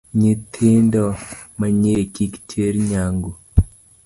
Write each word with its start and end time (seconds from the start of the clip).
Nyithindo 0.19 1.03
manyiri 1.59 2.05
kik 2.13 2.33
ter 2.49 2.73
nyangu. 2.89 3.31